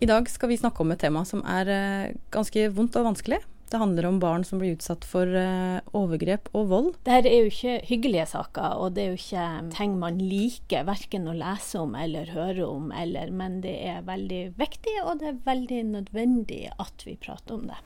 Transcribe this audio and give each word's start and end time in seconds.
I 0.00 0.06
dag 0.08 0.30
skal 0.32 0.48
vi 0.48 0.56
snakke 0.56 0.80
om 0.80 0.94
et 0.94 1.02
tema 1.02 1.26
som 1.28 1.42
er 1.44 1.68
eh, 1.68 2.12
ganske 2.32 2.70
vondt 2.72 2.94
og 2.96 3.10
vanskelig. 3.10 3.36
Det 3.70 3.78
handler 3.78 4.06
om 4.08 4.16
barn 4.18 4.46
som 4.48 4.58
blir 4.58 4.72
utsatt 4.72 5.04
for 5.04 5.28
eh, 5.28 5.76
overgrep 5.92 6.48
og 6.56 6.70
vold. 6.70 6.88
Dette 7.04 7.28
er 7.28 7.44
jo 7.44 7.50
ikke 7.52 7.74
hyggelige 7.90 8.24
saker, 8.32 8.80
og 8.80 8.96
det 8.96 9.04
er 9.04 9.10
jo 9.12 9.20
ikke 9.20 9.74
ting 9.76 9.98
man 10.00 10.16
liker 10.16 10.88
verken 10.88 11.28
å 11.28 11.36
lese 11.36 11.82
om 11.84 11.92
eller 12.00 12.32
høre 12.32 12.64
om, 12.64 12.88
eller, 12.96 13.28
men 13.28 13.60
det 13.60 13.76
er 13.92 14.00
veldig 14.08 14.40
viktig, 14.56 14.96
og 15.04 15.20
det 15.20 15.34
er 15.34 15.44
veldig 15.52 15.84
nødvendig 15.92 16.62
at 16.80 17.04
vi 17.04 17.20
prater 17.20 17.60
om 17.60 17.68
det. 17.68 17.78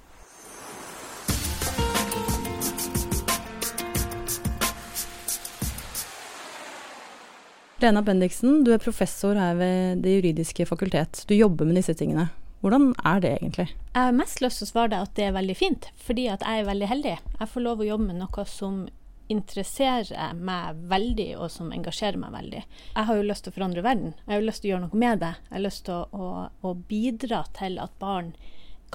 Lena 7.84 8.00
Bendiksen, 8.02 8.62
du 8.64 8.70
er 8.72 8.80
professor 8.80 9.36
her 9.36 9.58
ved 9.58 9.98
Det 10.00 10.14
juridiske 10.14 10.64
fakultet. 10.64 11.18
Du 11.28 11.34
jobber 11.36 11.68
med 11.68 11.76
disse 11.76 11.92
tingene. 11.92 12.30
Hvordan 12.64 12.94
er 13.04 13.18
det 13.20 13.32
egentlig? 13.34 13.66
Jeg 13.92 14.06
har 14.06 14.14
mest 14.16 14.40
lyst 14.40 14.62
til 14.62 14.64
å 14.64 14.68
svare 14.70 14.92
deg 14.94 15.04
at 15.04 15.12
det 15.18 15.26
er 15.26 15.34
veldig 15.36 15.56
fint, 15.58 15.88
fordi 16.00 16.24
at 16.32 16.46
jeg 16.48 16.62
er 16.62 16.70
veldig 16.70 16.88
heldig. 16.88 17.12
Jeg 17.42 17.50
får 17.52 17.64
lov 17.66 17.82
å 17.84 17.88
jobbe 17.90 18.06
med 18.06 18.22
noe 18.22 18.46
som 18.48 18.78
interesserer 19.28 20.32
meg 20.40 20.80
veldig, 20.94 21.28
og 21.36 21.52
som 21.52 21.76
engasjerer 21.76 22.16
meg 22.24 22.32
veldig. 22.32 22.64
Jeg 22.94 23.10
har 23.10 23.20
jo 23.20 23.28
lyst 23.28 23.44
til 23.44 23.52
å 23.52 23.58
forandre 23.58 23.84
verden. 23.84 24.16
Jeg 24.24 24.32
har 24.32 24.48
lyst 24.48 24.64
til 24.64 24.70
å 24.70 24.72
gjøre 24.72 24.86
noe 24.86 25.04
med 25.04 25.20
det. 25.26 25.32
Jeg 25.50 25.56
har 25.58 25.66
lyst 25.66 25.84
til 25.84 26.00
å, 26.00 26.24
å, 26.24 26.48
å 26.64 26.74
bidra 26.88 27.44
til 27.60 27.76
at 27.84 28.00
barn 28.00 28.32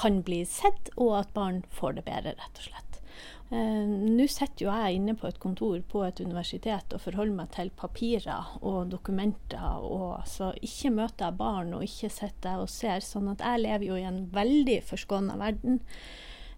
kan 0.01 0.23
bli 0.25 0.41
sett, 0.49 0.89
og 0.97 1.13
at 1.21 1.37
barn 1.37 1.61
får 1.77 1.99
det 1.99 2.07
bedre, 2.09 2.33
rett 2.41 2.63
og 2.63 2.71
slett. 2.71 2.88
Eh, 3.49 3.85
Nå 3.89 4.27
sitter 4.29 4.67
jo 4.67 4.69
jeg 4.69 4.99
inne 4.99 5.15
på 5.17 5.25
et 5.29 5.39
kontor 5.41 5.79
på 5.89 6.03
et 6.05 6.19
universitet 6.21 6.93
og 6.93 7.01
forholder 7.01 7.37
meg 7.39 7.51
til 7.55 7.71
papirer 7.73 8.55
og 8.61 8.91
dokumenter. 8.91 9.81
og 9.81 10.27
så 10.29 10.51
Ikke 10.61 10.91
møter 10.93 11.25
jeg 11.25 11.37
barn 11.37 11.73
og 11.73 11.83
ikke 11.83 12.09
sitter 12.13 12.49
jeg 12.49 12.59
og 12.59 12.69
ser. 12.69 12.99
sånn 12.99 13.31
at 13.31 13.39
jeg 13.39 13.63
lever 13.65 13.85
jo 13.85 13.95
i 13.95 14.05
en 14.05 14.25
veldig 14.33 14.81
forskåna 14.83 15.37
verden. 15.37 15.81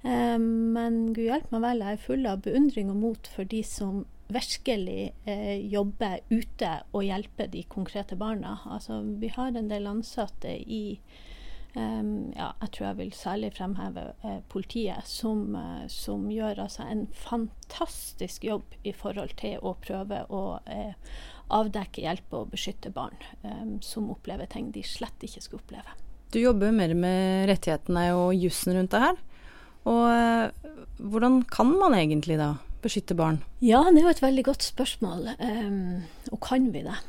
Eh, 0.04 0.38
men 0.38 1.14
gud 1.14 1.28
hjelpe 1.30 1.52
meg 1.56 1.62
vel, 1.62 1.80
jeg 1.86 1.94
er 1.94 2.06
full 2.08 2.26
av 2.26 2.42
beundring 2.42 2.90
og 2.90 2.98
mot 2.98 3.28
for 3.28 3.44
de 3.46 3.64
som 3.64 4.06
virkelig 4.32 5.14
eh, 5.28 5.60
jobber 5.72 6.20
ute 6.32 6.72
og 6.94 7.04
hjelper 7.04 7.52
de 7.52 7.64
konkrete 7.64 8.16
barna. 8.16 8.60
Altså, 8.66 9.02
vi 9.02 9.28
har 9.28 9.52
en 9.56 9.70
del 9.72 9.88
ansatte 9.88 10.56
i 10.60 11.00
Um, 11.72 12.34
ja, 12.36 12.50
jeg 12.60 12.72
tror 12.76 12.86
jeg 12.90 12.98
vil 12.98 13.12
særlig 13.16 13.50
fremheve 13.56 14.02
eh, 14.28 14.40
politiet, 14.52 15.08
som, 15.08 15.54
eh, 15.56 15.86
som, 15.88 16.26
gjør 16.28 16.66
altså 16.66 16.84
en 16.84 17.06
fantastisk 17.16 18.44
jobb 18.44 18.76
i 18.84 18.92
forhold 18.92 19.32
til 19.40 19.56
å 19.64 19.78
prøve 19.80 20.26
å 20.28 20.42
eh, 20.68 20.92
avdekke, 21.52 22.04
hjelpe 22.04 22.42
og 22.42 22.52
beskytte 22.52 22.92
barn 22.96 23.16
som 23.84 24.08
opplever 24.12 24.48
ting 24.52 24.70
de 24.72 24.84
slett 24.88 25.24
ikke 25.24 25.42
skulle 25.44 25.64
oppleve. 25.64 25.96
Du 26.32 26.40
jobber 26.40 26.72
mer 26.76 26.94
med 26.96 27.50
rettighetene 27.52 28.06
og 28.16 28.36
jussen 28.40 28.78
rundt 28.78 28.94
det 28.94 29.02
her. 29.04 29.18
Og 29.88 30.06
eh, 30.12 30.70
hvordan 31.00 31.42
kan 31.52 31.72
man 31.76 31.96
egentlig 31.96 32.40
da 32.40 32.54
beskytte 32.84 33.16
barn? 33.16 33.42
Ja, 33.64 33.84
det 33.88 34.00
er 34.02 34.10
jo 34.10 34.16
et 34.16 34.24
veldig 34.24 34.46
godt 34.48 34.68
spørsmål. 34.68 35.28
Og 36.32 36.40
kan 36.44 36.72
vi 36.74 36.84
det? 36.88 37.00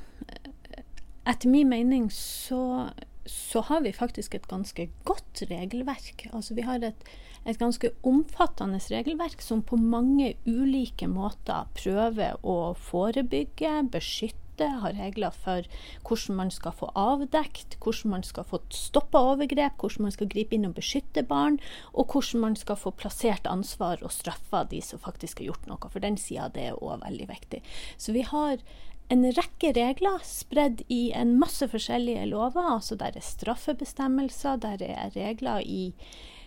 Etter 1.26 1.50
min 1.50 1.70
mening 1.70 2.10
så 2.14 2.90
så 3.26 3.62
har 3.68 3.82
vi 3.84 3.92
faktisk 3.94 4.34
et 4.34 4.48
ganske 4.50 4.88
godt 5.04 5.44
regelverk. 5.50 6.26
Altså 6.32 6.54
vi 6.54 6.66
har 6.66 6.82
et, 6.82 7.08
et, 7.46 7.58
ganske 7.58 7.92
omfattende 8.02 8.80
regelverk 8.90 9.42
som 9.42 9.62
på 9.62 9.78
mange 9.78 10.34
ulike 10.46 11.08
måter 11.10 11.68
prøver 11.78 12.38
å 12.42 12.74
forebygge, 12.78 13.82
beskytte, 13.92 14.38
har 14.62 14.92
regler 14.94 15.32
for 15.34 15.64
hvordan 16.06 16.36
man 16.38 16.50
skal 16.52 16.74
få 16.76 16.90
avdekt, 16.98 17.78
hvordan 17.82 18.12
man 18.12 18.22
skal 18.22 18.44
få 18.46 18.60
stoppa 18.70 19.18
overgrep, 19.32 19.80
hvordan 19.80 20.06
man 20.06 20.14
skal 20.14 20.28
gripe 20.30 20.54
inn 20.54 20.68
og 20.68 20.76
beskytte 20.76 21.24
barn, 21.26 21.56
og 21.96 22.12
hvordan 22.12 22.44
man 22.44 22.58
skal 22.60 22.78
få 22.78 22.92
plassert 22.94 23.48
ansvar 23.50 24.04
og 24.04 24.12
straffa 24.14 24.62
de 24.70 24.82
som 24.84 25.02
faktisk 25.02 25.40
har 25.40 25.50
gjort 25.50 25.66
noe. 25.70 25.90
For 25.90 26.04
den 26.04 26.20
sida 26.20 26.50
det 26.54 26.68
er 26.68 26.78
òg 26.78 27.02
veldig 27.02 27.28
viktig. 27.32 27.62
Så 27.96 28.14
vi 28.14 28.22
har 28.28 28.60
en 29.12 29.28
rekke 29.36 29.74
regler 29.76 30.20
spredd 30.24 30.84
i 30.92 31.10
en 31.16 31.36
masse 31.40 31.66
forskjellige 31.68 32.26
lover. 32.30 32.74
altså 32.76 32.96
Der 32.96 33.12
er 33.16 33.24
straffebestemmelser, 33.24 34.56
der 34.56 34.80
er 34.80 35.10
regler 35.16 35.60
i 35.60 35.92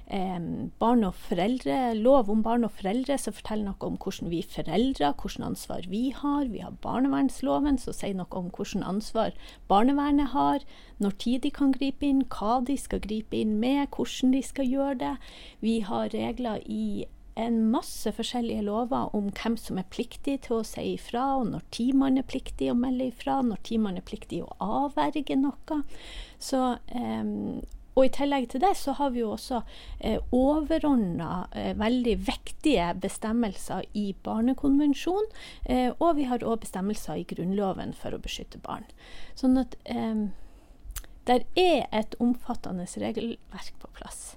eh, 0.08 0.40
barn 0.80 1.04
og 1.04 1.14
foreldre, 1.14 1.94
lov 1.94 2.30
om 2.30 2.42
barn 2.44 2.66
og 2.66 2.74
foreldre 2.80 3.18
som 3.22 3.36
forteller 3.38 3.70
noe 3.70 3.90
om 3.90 4.00
hvordan 4.02 4.32
vi 4.34 4.42
foreldre, 4.42 5.14
hvordan 5.22 5.50
ansvar 5.52 5.86
vi 5.90 6.10
har. 6.16 6.50
Vi 6.50 6.64
har 6.66 6.78
barnevernsloven 6.82 7.78
som 7.82 7.94
sier 7.94 8.18
noe 8.18 8.34
om 8.34 8.50
hvordan 8.50 8.86
ansvar 8.96 9.38
barnevernet 9.70 10.34
har. 10.34 10.66
Når 10.98 11.18
tid 11.22 11.46
de 11.46 11.52
kan 11.54 11.76
gripe 11.76 12.08
inn, 12.08 12.26
hva 12.34 12.62
de 12.66 12.78
skal 12.82 13.04
gripe 13.04 13.38
inn 13.38 13.60
med, 13.62 13.92
hvordan 13.94 14.34
de 14.34 14.42
skal 14.42 14.66
gjøre 14.66 15.02
det. 15.04 15.18
Vi 15.62 15.82
har 15.86 16.10
regler 16.16 16.66
i 16.66 17.06
en 17.36 17.58
masse 17.72 18.12
forskjellige 18.16 18.64
lover 18.64 19.12
om 19.16 19.30
hvem 19.36 19.58
som 19.60 19.80
er 19.80 19.88
pliktig 19.92 20.38
til 20.46 20.60
å 20.60 20.66
si 20.68 20.94
ifra, 20.94 21.28
og 21.40 21.50
når 21.52 21.66
tid 21.76 21.96
man 22.00 22.20
er 22.20 22.28
pliktig 22.28 22.70
å 22.72 22.78
melde 22.80 23.10
ifra, 23.12 23.42
når 23.44 23.64
tid 23.68 23.84
man 23.84 24.00
er 24.00 24.06
pliktig 24.08 24.42
å 24.46 24.54
avverge 24.64 25.36
noe. 25.40 25.82
Så, 26.40 26.62
um, 26.96 27.60
og 27.96 28.08
I 28.08 28.12
tillegg 28.12 28.50
til 28.52 28.64
det 28.64 28.74
så 28.80 28.96
har 28.98 29.12
vi 29.16 29.22
jo 29.22 29.34
også 29.38 29.62
eh, 30.04 30.20
overordna 30.36 31.46
eh, 31.56 31.72
veldig 31.80 32.16
vektige 32.28 32.90
bestemmelser 33.00 33.86
i 33.96 34.10
Barnekonvensjonen. 34.24 35.30
Eh, 35.64 35.94
og 35.94 36.18
vi 36.18 36.28
har 36.28 36.44
òg 36.44 36.66
bestemmelser 36.66 37.22
i 37.22 37.28
Grunnloven 37.30 37.96
for 37.96 38.12
å 38.12 38.20
beskytte 38.20 38.60
barn. 38.60 38.84
Sånn 39.40 39.56
at 39.64 39.80
eh, 39.88 40.28
der 41.32 41.48
er 41.56 41.88
et 41.96 42.20
omfattende 42.20 42.84
regelverk 43.00 43.80
på 43.80 43.94
plass. 43.96 44.36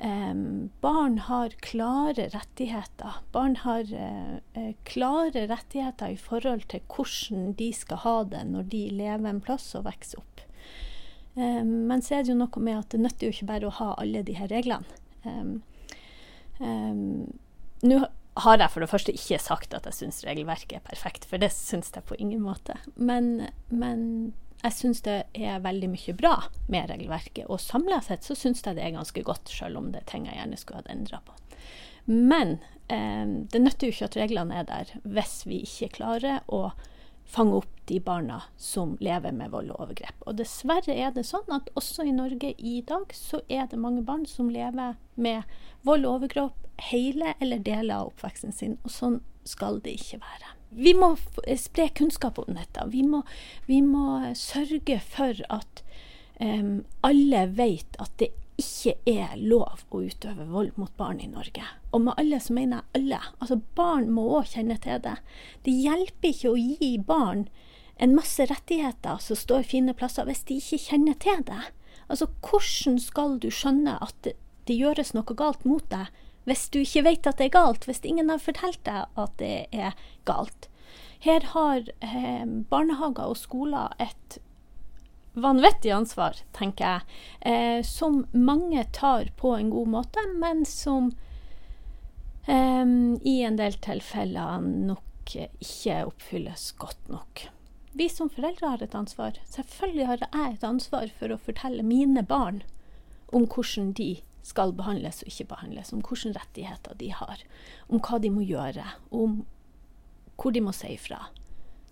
Um, 0.00 0.70
barn 0.80 1.18
har 1.26 1.52
klare 1.60 2.30
rettigheter. 2.32 3.18
Barn 3.32 3.58
har 3.66 3.84
uh, 3.92 4.70
klare 4.88 5.42
rettigheter 5.50 6.14
i 6.14 6.16
forhold 6.16 6.64
til 6.72 6.80
hvordan 6.88 7.50
de 7.58 7.68
skal 7.76 8.00
ha 8.06 8.14
det 8.32 8.46
når 8.48 8.70
de 8.72 8.80
lever 8.96 9.28
en 9.28 9.42
plass 9.44 9.74
og 9.76 9.84
vokser 9.90 10.22
opp. 10.22 10.44
Um, 11.34 11.90
men 11.90 12.00
så 12.00 12.16
er 12.16 12.24
det 12.24 12.32
jo 12.32 12.38
noe 12.40 12.64
med 12.64 12.80
at 12.80 12.94
det 12.94 13.02
nytter 13.04 13.28
jo 13.28 13.36
ikke 13.36 13.50
bare 13.52 13.68
å 13.68 13.76
ha 13.76 13.90
alle 14.00 14.24
de 14.24 14.38
her 14.40 14.48
reglene. 14.52 15.00
Um, 15.28 15.60
Nå 17.84 18.00
har 18.40 18.60
jeg 18.60 18.72
for 18.72 18.84
det 18.84 18.90
første 18.90 19.12
ikke 19.16 19.38
sagt 19.40 19.74
at 19.76 19.86
jeg 19.88 19.96
syns 19.96 20.24
regelverket 20.24 20.78
er 20.78 20.84
perfekt, 20.84 21.26
for 21.28 21.40
det 21.40 21.52
syns 21.54 21.92
jeg 21.94 22.04
på 22.08 22.16
ingen 22.20 22.42
måte. 22.44 22.76
Men, 22.96 23.50
men 23.68 24.32
jeg 24.60 24.76
syns 24.76 25.00
det 25.06 25.16
er 25.32 25.62
veldig 25.64 25.88
mye 25.94 26.14
bra 26.18 26.34
med 26.68 26.90
regelverket, 26.92 27.46
og 27.48 27.62
samla 27.62 28.00
sett 28.04 28.26
så 28.26 28.36
syns 28.36 28.62
jeg 28.64 28.76
det 28.76 28.84
er 28.84 28.96
ganske 28.96 29.24
godt, 29.24 29.48
selv 29.48 29.80
om 29.80 29.90
det 29.92 30.02
er 30.02 30.10
ting 30.10 30.28
jeg 30.28 30.36
gjerne 30.36 30.60
skulle 30.60 30.82
hatt 30.82 30.92
endra 30.92 31.22
på. 31.24 31.36
Men 32.10 32.58
eh, 32.92 33.24
det 33.52 33.62
nytter 33.62 33.88
jo 33.88 33.94
ikke 33.94 34.10
at 34.10 34.20
reglene 34.20 34.60
er 34.60 34.68
der 34.68 34.94
hvis 35.04 35.42
vi 35.48 35.62
ikke 35.64 35.94
klarer 36.00 36.42
å 36.48 36.70
fange 37.30 37.60
opp 37.60 37.70
de 37.86 38.00
barna 38.02 38.40
som 38.58 38.96
lever 39.00 39.32
med 39.32 39.52
vold 39.54 39.70
og 39.70 39.84
overgrep. 39.86 40.24
Og 40.26 40.36
dessverre 40.40 40.96
er 40.96 41.12
det 41.14 41.28
sånn 41.28 41.46
at 41.54 41.70
også 41.78 42.04
i 42.08 42.14
Norge 42.14 42.52
i 42.58 42.80
dag 42.86 43.12
så 43.14 43.42
er 43.48 43.68
det 43.70 43.78
mange 43.78 44.02
barn 44.06 44.26
som 44.26 44.50
lever 44.50 44.98
med 45.14 45.58
vold 45.86 46.08
og 46.08 46.20
overgrep 46.20 46.70
hele 46.90 47.36
eller 47.38 47.62
deler 47.62 48.00
av 48.00 48.14
oppveksten 48.14 48.56
sin, 48.56 48.80
og 48.84 48.92
sånn 48.92 49.20
skal 49.46 49.78
det 49.84 49.94
ikke 50.00 50.20
være 50.24 50.59
vi 50.70 50.94
må 50.94 51.14
spre 51.58 51.88
kunnskap 51.98 52.38
om 52.38 52.54
dette. 52.54 52.84
Vi 52.92 53.02
må, 53.06 53.22
vi 53.66 53.80
må 53.82 54.20
sørge 54.38 55.00
for 55.02 55.40
at 55.50 55.82
um, 56.38 56.84
alle 57.06 57.46
vet 57.58 57.98
at 58.02 58.14
det 58.22 58.30
ikke 58.60 58.94
er 59.08 59.36
lov 59.40 59.86
å 59.90 60.02
utøve 60.04 60.44
vold 60.50 60.74
mot 60.76 60.92
barn 61.00 61.20
i 61.22 61.28
Norge. 61.30 61.64
Og 61.96 62.04
med 62.04 62.18
alle 62.20 62.40
så 62.42 62.54
mener 62.56 62.82
jeg 62.82 63.00
alle. 63.00 63.20
Altså 63.40 63.60
Barn 63.78 64.10
må 64.12 64.26
òg 64.36 64.52
kjenne 64.52 64.76
til 64.84 65.00
det. 65.04 65.16
Det 65.64 65.74
hjelper 65.74 66.32
ikke 66.34 66.52
å 66.52 66.60
gi 66.60 66.92
barn 66.98 67.46
en 68.00 68.16
masse 68.16 68.44
rettigheter 68.48 69.20
som 69.20 69.36
står 69.36 69.66
fine 69.68 69.94
plasser, 69.96 70.28
hvis 70.28 70.44
de 70.48 70.56
ikke 70.60 70.80
kjenner 70.86 71.16
til 71.20 71.42
det. 71.48 71.62
Altså, 72.10 72.26
hvordan 72.42 72.98
skal 73.02 73.36
du 73.42 73.50
skjønne 73.54 73.98
at 74.02 74.16
det, 74.24 74.36
gjøres 74.70 75.10
noe 75.16 75.34
galt 75.34 75.64
mot 75.66 75.82
deg 75.90 76.12
hvis 76.48 76.68
du 76.72 76.80
ikke 76.82 77.04
vet 77.06 77.28
at 77.28 77.40
det 77.40 77.50
er 77.50 77.56
galt, 77.58 77.86
hvis 77.88 78.02
ingen 78.04 78.30
har 78.32 78.42
fortalt 78.42 78.80
deg 78.88 79.08
at 79.20 79.34
det 79.42 79.66
er 79.72 79.96
galt. 80.28 80.68
Her 81.20 81.44
har 81.52 81.84
eh, 82.00 82.46
barnehager 82.70 83.34
og 83.34 83.36
skoler 83.36 83.92
et 84.00 84.38
vanvittig 85.36 85.92
ansvar, 85.94 86.40
tenker 86.56 86.86
jeg, 86.86 87.18
eh, 87.52 87.80
som 87.86 88.24
mange 88.32 88.86
tar 88.96 89.30
på 89.36 89.52
en 89.58 89.70
god 89.70 89.92
måte, 89.98 90.24
men 90.40 90.64
som 90.66 91.12
eh, 92.48 92.96
i 93.20 93.36
en 93.44 93.60
del 93.60 93.76
tilfeller 93.84 94.64
nok 94.64 95.06
ikke 95.36 96.02
oppfylles 96.08 96.70
godt 96.80 97.12
nok. 97.12 97.46
Vi 97.92 98.08
som 98.08 98.30
foreldre 98.30 98.72
har 98.72 98.82
et 98.82 98.94
ansvar. 98.94 99.38
Selvfølgelig 99.50 100.06
har 100.06 100.24
jeg 100.24 100.54
et 100.54 100.66
ansvar 100.66 101.10
for 101.18 101.32
å 101.32 101.40
fortelle 101.42 101.82
mine 101.86 102.22
barn 102.26 102.62
om 103.34 103.46
hvordan 103.50 103.92
de 103.98 104.20
skal 104.42 104.72
behandles 104.76 105.22
og 105.22 105.30
ikke 105.30 105.48
behandles, 105.52 105.92
om 105.92 106.02
hvilke 106.04 106.34
rettigheter 106.36 106.96
de 107.00 107.10
har, 107.12 107.42
om 107.88 108.00
hva 108.00 108.18
de 108.22 108.30
må 108.32 108.44
gjøre, 108.46 108.86
om 109.10 109.42
hvor 110.40 110.54
de 110.56 110.62
må 110.64 110.72
si 110.72 110.94
ifra. 110.94 111.26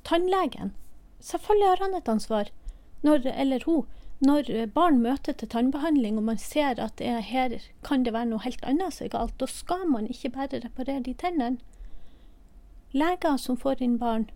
Tannlegen, 0.08 0.72
selvfølgelig 1.20 1.68
har 1.68 1.84
han 1.84 1.96
et 1.98 2.08
ansvar, 2.08 2.52
når, 3.04 3.26
eller 3.34 3.64
hun, 3.66 3.84
når 4.24 4.48
barn 4.74 5.02
møter 5.02 5.36
til 5.36 5.50
tannbehandling 5.52 6.16
og 6.18 6.24
man 6.26 6.40
ser 6.42 6.80
at 6.82 6.96
det 6.98 7.12
her 7.28 7.52
kan 7.86 8.02
det 8.02 8.14
være 8.16 8.32
noe 8.32 8.42
helt 8.42 8.64
annet 8.66 8.96
som 8.96 9.06
er 9.06 9.12
galt, 9.14 9.36
da 9.38 9.46
skal 9.46 9.84
man 9.86 10.08
ikke 10.10 10.32
bare 10.34 10.62
reparere 10.64 11.04
de 11.06 11.14
tennene. 11.14 11.60
Leger 12.96 13.36
som 13.36 13.58
får 13.60 13.82
inn 13.84 13.98
barn, 14.00 14.26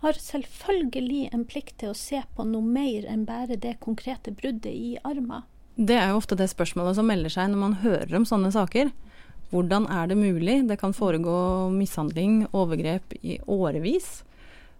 har 0.00 0.18
selvfølgelig 0.20 1.30
en 1.32 1.44
plikt 1.48 1.78
til 1.80 1.92
å 1.92 1.96
se 1.96 2.20
på 2.36 2.44
noe 2.48 2.64
mer 2.64 3.06
enn 3.08 3.24
bare 3.28 3.56
det 3.60 3.78
konkrete 3.84 4.32
bruddet 4.36 4.72
i 4.72 4.96
armen. 5.04 5.44
Det 5.74 5.96
er 5.98 6.12
jo 6.12 6.20
ofte 6.20 6.36
det 6.38 6.46
spørsmålet 6.52 6.98
som 6.98 7.08
melder 7.10 7.32
seg 7.32 7.50
når 7.50 7.60
man 7.60 7.80
hører 7.82 8.14
om 8.14 8.26
sånne 8.28 8.52
saker. 8.54 8.92
Hvordan 9.50 9.88
er 9.90 10.08
det 10.10 10.18
mulig? 10.18 10.60
Det 10.68 10.78
kan 10.80 10.94
foregå 10.94 11.34
mishandling, 11.74 12.44
overgrep 12.54 13.14
i 13.22 13.38
årevis. 13.50 14.22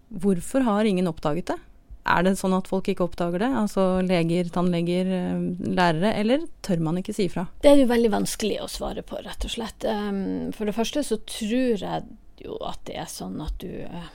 Hvorfor 0.08 0.66
har 0.66 0.86
ingen 0.86 1.10
oppdaget 1.10 1.52
det? 1.52 1.58
Er 2.04 2.24
det 2.26 2.34
sånn 2.36 2.52
at 2.52 2.68
folk 2.68 2.88
ikke 2.90 3.06
oppdager 3.06 3.40
det? 3.40 3.50
Altså 3.56 3.84
leger, 4.04 4.50
tannleger, 4.52 5.08
eh, 5.08 5.44
lærere, 5.72 6.12
eller 6.20 6.44
tør 6.62 6.82
man 6.84 6.98
ikke 7.00 7.14
si 7.16 7.28
ifra? 7.30 7.46
Det 7.62 7.70
er 7.70 7.80
jo 7.80 7.88
veldig 7.88 8.10
vanskelig 8.12 8.58
å 8.60 8.68
svare 8.68 9.02
på, 9.06 9.16
rett 9.24 9.46
og 9.48 9.54
slett. 9.54 9.86
Ehm, 9.88 10.52
for 10.52 10.68
det 10.68 10.76
første 10.76 11.00
så 11.06 11.18
tror 11.24 11.80
jeg 11.80 12.04
jo 12.44 12.58
at 12.66 12.82
det 12.84 12.98
er 13.00 13.08
sånn 13.08 13.40
at 13.40 13.56
du 13.62 13.70
eh, 13.86 14.12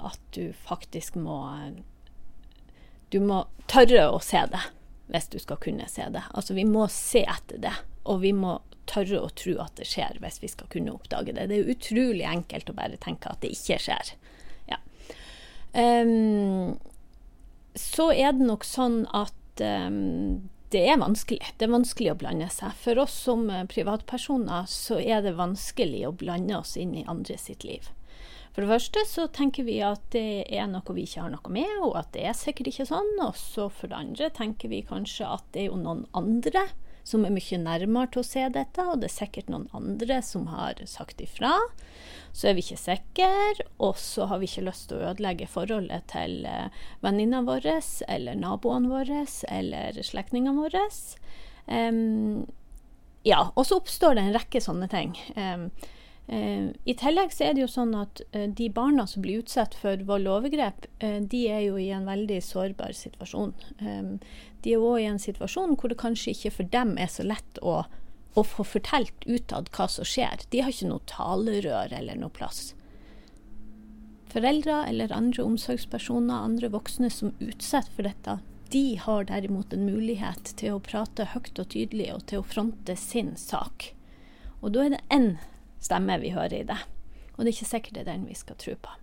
At 0.00 0.20
du 0.32 0.54
faktisk 0.64 1.16
må 1.20 1.74
Du 3.10 3.18
må 3.20 3.44
tørre 3.68 4.06
å 4.14 4.20
se 4.22 4.40
det 4.48 4.62
hvis 5.10 5.28
du 5.32 5.38
skal 5.42 5.58
kunne 5.62 5.86
se 5.90 6.06
det. 6.14 6.22
Altså 6.34 6.56
vi 6.56 6.64
må 6.68 6.86
se 6.92 7.24
etter 7.26 7.60
det, 7.62 7.74
og 8.08 8.22
vi 8.24 8.32
må 8.36 8.58
tørre 8.90 9.22
å 9.22 9.32
tro 9.36 9.56
at 9.62 9.76
det 9.78 9.86
skjer 9.90 10.18
hvis 10.22 10.40
vi 10.42 10.50
skal 10.50 10.70
kunne 10.72 10.94
oppdage 10.94 11.34
det. 11.36 11.48
Det 11.50 11.58
er 11.58 11.74
utrolig 11.74 12.26
enkelt 12.26 12.70
å 12.70 12.78
bare 12.78 13.00
tenke 13.02 13.30
at 13.30 13.42
det 13.42 13.52
ikke 13.54 13.78
skjer. 13.82 14.14
Ja. 14.70 14.80
Um, 15.74 16.78
så 17.78 18.10
er 18.14 18.34
det 18.34 18.48
nok 18.48 18.66
sånn 18.66 19.04
at 19.14 19.62
um, 19.62 20.48
det 20.70 20.82
er 20.86 20.98
vanskelig. 21.02 21.52
Det 21.58 21.66
er 21.66 21.74
vanskelig 21.74 22.12
å 22.12 22.18
blande 22.18 22.50
seg. 22.54 22.74
For 22.78 22.98
oss 23.02 23.14
som 23.26 23.48
privatpersoner 23.70 24.68
så 24.70 25.00
er 25.02 25.24
det 25.26 25.38
vanskelig 25.38 26.04
å 26.06 26.14
blande 26.14 26.58
oss 26.58 26.76
inn 26.78 26.94
i 26.98 27.06
andre 27.10 27.38
sitt 27.38 27.66
liv. 27.66 27.90
For 28.50 28.64
det 28.64 28.72
første 28.72 29.02
så 29.06 29.26
tenker 29.30 29.66
vi 29.66 29.78
at 29.86 30.02
det 30.14 30.44
er 30.50 30.66
noe 30.70 30.96
vi 30.96 31.06
ikke 31.06 31.22
har 31.22 31.32
noe 31.32 31.54
med, 31.54 31.70
og 31.86 31.94
at 32.00 32.10
det 32.16 32.26
er 32.26 32.36
sikkert 32.36 32.72
ikke 32.72 32.88
sånn. 32.90 33.12
Og 33.22 33.36
så 33.38 33.68
for 33.70 33.90
det 33.90 33.98
andre 33.98 34.30
tenker 34.34 34.72
vi 34.72 34.82
kanskje 34.86 35.28
at 35.38 35.44
det 35.54 35.64
er 35.64 35.70
jo 35.70 35.80
noen 35.80 36.06
andre 36.18 36.66
som 37.06 37.24
er 37.24 37.32
mye 37.32 37.58
nærmere 37.58 38.10
til 38.12 38.22
å 38.22 38.26
se 38.26 38.42
dette, 38.52 38.84
og 38.84 39.00
det 39.00 39.08
er 39.08 39.14
sikkert 39.14 39.50
noen 39.50 39.68
andre 39.76 40.20
som 40.24 40.46
har 40.52 40.80
sagt 40.90 41.22
ifra. 41.24 41.52
Så 42.36 42.50
er 42.50 42.56
vi 42.56 42.64
ikke 42.64 42.78
sikre, 42.78 43.30
og 43.82 43.98
så 43.98 44.28
har 44.30 44.42
vi 44.42 44.50
ikke 44.50 44.66
lyst 44.68 44.90
til 44.90 45.00
å 45.00 45.10
ødelegge 45.10 45.48
forholdet 45.50 46.06
til 46.12 46.44
venninna 47.02 47.42
vår 47.46 47.70
eller 47.70 48.38
naboene 48.38 48.90
våre 48.92 49.24
eller 49.48 50.02
slektningene 50.06 50.58
våre. 50.58 50.84
Um, 51.66 52.46
ja, 53.26 53.48
og 53.54 53.66
så 53.66 53.80
oppstår 53.80 54.16
det 54.16 54.26
en 54.26 54.36
rekke 54.36 54.62
sånne 54.62 54.90
ting. 54.92 55.16
Um, 55.36 55.68
I 56.30 56.94
tillegg 56.94 57.32
så 57.34 57.48
er 57.48 57.56
det 57.56 57.64
jo 57.64 57.70
sånn 57.72 57.90
at 57.98 58.20
uh, 58.36 58.44
de 58.46 58.68
barna 58.70 59.02
som 59.10 59.24
blir 59.24 59.40
utsatt 59.40 59.72
for 59.74 59.98
vold 60.06 60.28
og 60.30 60.36
overgrep, 60.36 60.84
uh, 61.02 61.16
de 61.26 61.40
er 61.50 61.64
jo 61.64 61.78
i 61.80 61.88
en 61.90 62.06
veldig 62.06 62.36
sårbar 62.46 62.94
situasjon. 62.94 63.50
De 64.62 64.74
er 64.76 64.84
òg 64.84 65.00
i 65.00 65.08
en 65.10 65.18
situasjon 65.18 65.74
hvor 65.74 65.90
det 65.90 65.98
kanskje 65.98 66.36
ikke 66.36 66.52
for 66.60 66.70
dem 66.70 66.94
er 67.02 67.10
så 67.10 67.26
lett 67.26 67.58
å 67.66 67.80
å 68.34 68.44
få 68.46 68.64
fortalt 68.66 69.26
utad 69.26 69.70
hva 69.74 69.86
som 69.90 70.06
skjer. 70.06 70.44
De 70.50 70.62
har 70.62 70.72
ikke 70.72 70.90
noe 70.90 71.06
talerør 71.10 71.94
eller 71.96 72.18
noe 72.18 72.32
plass. 72.34 72.74
Foreldre 74.30 74.84
eller 74.86 75.12
andre 75.12 75.42
omsorgspersoner, 75.42 76.34
andre 76.46 76.70
voksne 76.70 77.10
som 77.10 77.34
utsetter 77.42 77.96
for 77.96 78.06
dette, 78.06 78.38
de 78.70 78.94
har 79.02 79.26
derimot 79.26 79.72
en 79.74 79.88
mulighet 79.88 80.52
til 80.60 80.76
å 80.76 80.82
prate 80.84 81.26
høyt 81.32 81.58
og 81.58 81.72
tydelig 81.72 82.12
og 82.14 82.28
til 82.30 82.42
å 82.42 82.46
fronte 82.46 82.94
sin 82.94 83.34
sak. 83.34 83.90
Og 84.62 84.76
da 84.76 84.84
er 84.84 84.94
det 84.94 85.02
én 85.10 85.32
stemme 85.80 86.18
vi 86.22 86.34
hører 86.34 86.60
i 86.60 86.66
det, 86.68 86.78
og 87.36 87.44
det 87.44 87.50
er 87.50 87.56
ikke 87.56 87.72
sikkert 87.72 87.96
det 87.96 88.04
er 88.04 88.12
den 88.12 88.28
vi 88.28 88.36
skal 88.38 88.58
tro 88.60 88.76
på. 88.76 88.96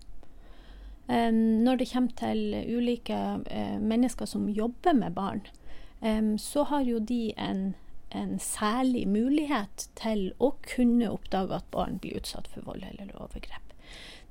Når 1.07 1.77
det 1.79 1.87
kommer 1.87 2.15
til 2.19 2.41
ulike 2.67 3.17
eh, 3.47 3.77
mennesker 3.79 4.27
som 4.27 4.49
jobber 4.51 4.91
med 4.93 5.15
barn, 5.15 5.45
så 6.37 6.65
har 6.67 6.83
jo 6.83 6.99
de 6.99 7.31
en 7.39 7.69
en 8.09 8.37
særlig 8.39 9.07
mulighet 9.07 9.87
til 9.99 10.29
å 10.39 10.53
kunne 10.65 11.09
oppdage 11.11 11.57
at 11.59 11.71
barn 11.73 11.97
blir 12.01 12.19
utsatt 12.21 12.47
for 12.51 12.65
vold 12.67 12.85
eller 12.87 13.11
overgrep. 13.19 13.63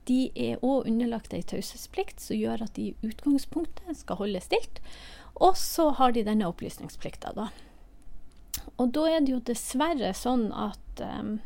De 0.07 0.31
er 0.39 0.63
òg 0.65 0.87
underlagt 0.87 1.35
ei 1.35 1.43
taushetsplikt 1.43 2.23
som 2.23 2.39
gjør 2.39 2.65
at 2.67 2.77
de 2.79 2.91
i 2.93 3.09
utgangspunktet 3.09 3.99
skal 3.99 4.21
holde 4.21 4.43
stilt. 4.45 4.81
Og 5.35 5.59
så 5.59 5.91
har 5.99 6.15
de 6.15 6.25
denne 6.25 6.47
opplysningsplikta, 6.49 7.35
da. 7.37 7.51
Og 8.81 8.93
da 8.95 9.05
er 9.11 9.25
det 9.25 9.35
jo 9.35 9.43
dessverre 9.45 10.13
sånn 10.17 10.49
at 10.55 11.03
um, 11.03 11.37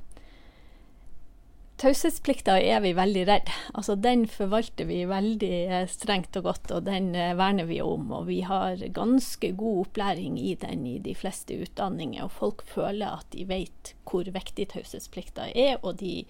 Taushetsplikta 1.81 2.59
er 2.61 2.82
vi 2.85 2.91
veldig 2.93 3.23
redd. 3.25 3.50
Altså, 3.73 3.94
den 3.97 4.27
forvalter 4.29 4.85
vi 4.85 4.99
veldig 5.09 5.53
eh, 5.65 5.87
strengt 5.88 6.37
og 6.37 6.50
godt, 6.50 6.75
og 6.77 6.85
den 6.85 7.15
eh, 7.17 7.32
verner 7.38 7.65
vi 7.71 7.79
om. 7.81 8.11
Og 8.19 8.27
vi 8.29 8.43
har 8.44 8.82
ganske 8.93 9.53
god 9.56 9.87
opplæring 9.87 10.37
i 10.37 10.53
den 10.61 10.85
i 10.91 10.99
de 11.00 11.15
fleste 11.17 11.56
utdanninger, 11.56 12.27
og 12.27 12.37
folk 12.37 12.67
føler 12.69 13.23
at 13.23 13.32
de 13.32 13.49
vet 13.49 13.94
hvor 14.11 14.27
viktig 14.35 14.67
taushetsplikta 14.73 15.50
er, 15.55 15.79
og 15.87 16.00
de 16.00 16.25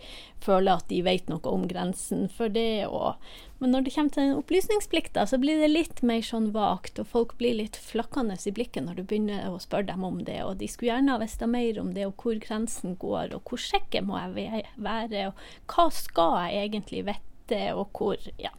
føler 0.44 0.76
at 0.76 0.88
de 0.90 1.00
vet 1.04 1.30
noe 1.32 1.42
om 1.48 1.66
grensen 1.68 2.26
for 2.32 2.52
det. 2.52 2.86
Og, 2.86 3.16
men 3.60 3.74
når 3.74 3.86
det 3.86 3.94
kommer 3.94 4.14
til 4.14 4.26
den 4.28 4.40
opplysningsplikta, 4.40 5.24
så 5.26 5.40
blir 5.40 5.60
det 5.60 5.70
litt 5.72 6.02
mer 6.06 6.22
sånn 6.24 6.50
vagt, 6.54 7.00
og 7.00 7.08
folk 7.10 7.36
blir 7.40 7.56
litt 7.58 7.78
flakkende 7.80 8.36
i 8.36 8.54
blikket 8.54 8.86
når 8.86 9.00
du 9.00 9.04
begynner 9.04 9.48
å 9.48 9.60
spørre 9.62 9.90
dem 9.92 10.04
om 10.06 10.20
det. 10.26 10.40
Og 10.44 10.58
de 10.60 10.68
skulle 10.70 10.92
gjerne 10.92 11.16
ha 11.16 11.22
visst 11.22 11.44
mer 11.48 11.80
om 11.80 11.94
det, 11.96 12.06
og 12.08 12.20
hvor 12.20 12.36
grensen 12.42 12.96
går, 13.00 13.34
og 13.36 13.48
hvor 13.48 13.64
sikker 13.64 14.04
må 14.06 14.20
jeg 14.20 14.64
være, 14.76 15.30
og 15.30 15.39
hva 15.70 15.90
skal 15.94 16.50
jeg 16.50 16.70
egentlig 16.70 17.04
vite, 17.10 17.60
og 17.74 17.92
hvor 17.96 18.32
Ja. 18.38 18.52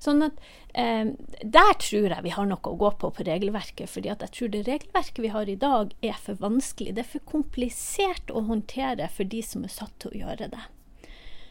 Sånn 0.00 0.22
at 0.24 0.38
eh, 0.72 1.12
Der 1.44 1.74
tror 1.76 2.08
jeg 2.08 2.24
vi 2.24 2.32
har 2.32 2.46
noe 2.48 2.70
å 2.70 2.78
gå 2.80 2.90
på 2.96 3.10
på 3.12 3.26
regelverket. 3.26 3.88
fordi 3.88 4.08
jeg 4.08 4.32
tror 4.32 4.48
det 4.48 4.66
regelverket 4.68 5.18
vi 5.18 5.28
har 5.34 5.48
i 5.48 5.56
dag 5.60 5.94
er 6.02 6.16
for 6.16 6.34
vanskelig. 6.40 6.94
Det 6.94 7.04
er 7.04 7.12
for 7.18 7.26
komplisert 7.32 8.30
å 8.30 8.46
håndtere 8.48 9.08
for 9.08 9.24
de 9.24 9.42
som 9.42 9.64
er 9.64 9.68
satt 9.68 9.92
til 9.98 10.10
å 10.10 10.20
gjøre 10.24 10.48
det. 10.56 10.62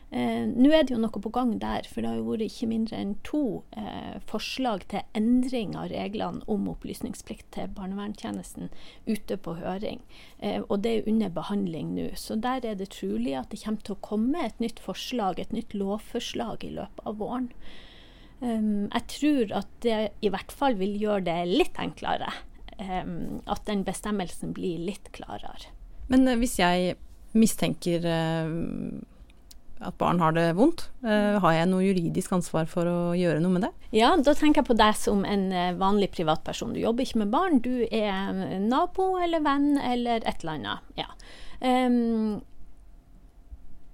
Eh, 0.09 0.47
Nå 0.49 0.71
er 0.73 0.87
det 0.87 0.95
jo 0.95 1.01
noe 1.03 1.21
på 1.21 1.29
gang 1.33 1.51
der, 1.61 1.85
for 1.85 2.01
det 2.01 2.09
har 2.09 2.17
jo 2.17 2.29
vært 2.31 2.47
ikke 2.47 2.69
mindre 2.71 2.97
enn 2.97 3.11
to 3.27 3.61
eh, 3.77 4.15
forslag 4.29 4.87
til 4.89 5.05
endring 5.17 5.75
av 5.77 5.91
reglene 5.91 6.41
om 6.49 6.65
opplysningsplikt 6.71 7.51
til 7.53 7.69
barnevernstjenesten 7.77 8.71
ute 9.05 9.37
på 9.37 9.53
høring. 9.59 10.01
Eh, 10.41 10.63
og 10.65 10.81
det 10.85 10.95
er 10.95 11.11
under 11.11 11.35
behandling 11.35 11.93
nå. 11.93 12.07
Så 12.17 12.39
der 12.41 12.65
er 12.65 12.79
det 12.79 12.89
trolig 12.95 13.35
at 13.37 13.53
det 13.53 13.61
kommer 13.61 13.85
til 13.85 13.97
å 13.97 14.05
komme 14.09 14.47
et 14.47 14.63
nytt 14.63 14.81
forslag, 14.81 15.37
et 15.37 15.53
nytt 15.53 15.77
lovforslag 15.77 16.65
i 16.65 16.73
løpet 16.79 17.05
av 17.05 17.21
våren. 17.21 17.51
Um, 18.39 18.87
jeg 18.87 19.03
tror 19.11 19.49
at 19.57 19.71
det 19.83 19.97
i 20.23 20.29
hvert 20.31 20.53
fall 20.55 20.77
vil 20.79 20.93
gjøre 20.95 21.25
det 21.27 21.39
litt 21.51 21.79
enklere. 21.81 22.31
Um, 22.79 23.41
at 23.51 23.65
den 23.67 23.83
bestemmelsen 23.83 24.53
blir 24.55 24.79
litt 24.79 25.11
klarere. 25.11 25.73
Men 26.07 26.23
uh, 26.23 26.37
hvis 26.39 26.55
jeg 26.61 26.95
mistenker 27.35 28.05
uh, 28.07 28.47
at 29.79 29.95
barn 30.01 30.19
har 30.19 30.35
det 30.35 30.47
vondt, 30.57 30.87
uh, 31.05 31.39
har 31.43 31.55
jeg 31.55 31.69
noe 31.71 31.85
juridisk 31.85 32.33
ansvar 32.35 32.67
for 32.71 32.89
å 32.89 32.97
gjøre 33.17 33.39
noe 33.43 33.55
med 33.55 33.67
det? 33.67 33.71
Ja, 33.95 34.11
da 34.19 34.35
tenker 34.35 34.61
jeg 34.61 34.69
på 34.69 34.77
deg 34.79 34.97
som 34.99 35.23
en 35.25 35.49
vanlig 35.79 36.11
privatperson. 36.15 36.75
Du 36.75 36.81
jobber 36.83 37.07
ikke 37.07 37.23
med 37.23 37.33
barn, 37.33 37.61
du 37.63 37.85
er 37.87 38.59
nabo 38.63 39.13
eller 39.23 39.43
venn 39.45 39.77
eller 39.79 40.25
et 40.27 40.43
eller 40.43 40.57
annet. 40.57 40.93
Ja. 40.99 41.09
Um, 41.59 42.41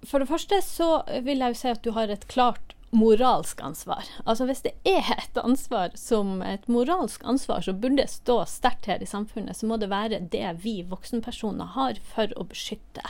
for 0.06 0.22
det 0.22 0.30
første 0.30 0.62
så 0.62 0.90
vil 1.26 1.42
jeg 1.42 1.54
jo 1.54 1.60
si 1.60 1.70
at 1.72 1.86
du 1.86 1.94
har 1.96 2.12
et 2.14 2.28
klart 2.30 2.76
moralsk 2.96 3.62
ansvar. 3.62 4.08
Altså 4.26 4.46
Hvis 4.48 4.64
det 4.66 4.74
er 4.88 5.08
et 5.18 5.40
ansvar 5.42 5.96
som 6.00 6.42
et 6.46 6.68
moralsk 6.72 7.24
ansvar 7.28 7.66
som 7.66 7.80
burde 7.82 8.08
stå 8.10 8.42
sterkt 8.50 8.90
her 8.90 9.04
i 9.04 9.10
samfunnet, 9.10 9.58
så 9.58 9.68
må 9.70 9.78
det 9.82 9.92
være 9.92 10.24
det 10.32 10.48
vi 10.64 10.80
voksenpersoner 10.88 11.74
har 11.76 12.00
for 12.14 12.32
å 12.40 12.48
beskytte 12.48 13.04